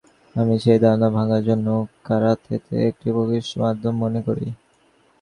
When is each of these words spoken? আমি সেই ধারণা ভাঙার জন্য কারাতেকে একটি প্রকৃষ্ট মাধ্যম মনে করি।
আমি 0.35 0.55
সেই 0.63 0.79
ধারণা 0.83 1.07
ভাঙার 1.15 1.41
জন্য 1.49 1.67
কারাতেকে 2.05 2.75
একটি 2.89 3.07
প্রকৃষ্ট 3.15 3.51
মাধ্যম 3.63 3.93
মনে 4.03 4.19
করি। 4.27 4.47